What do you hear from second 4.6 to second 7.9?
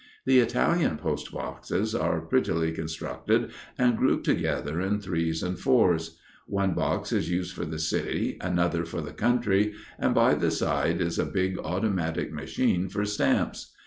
in threes and fours. One box is used for the